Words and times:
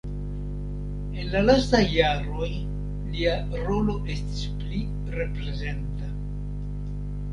En 1.23 1.27
la 1.33 1.41
lastaj 1.49 1.81
jaroj 1.97 2.49
lia 3.11 3.35
rolo 3.69 3.99
estis 4.17 4.41
pli 4.63 4.83
reprezenta. 5.21 6.11